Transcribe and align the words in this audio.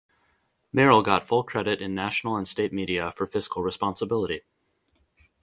Merrill 0.73 1.03
got 1.03 1.27
full 1.27 1.43
credit 1.43 1.79
in 1.79 1.93
national 1.93 2.35
and 2.35 2.47
state 2.47 2.73
media 2.73 3.11
for 3.11 3.27
fiscal 3.27 3.61
responsibility. 3.61 4.41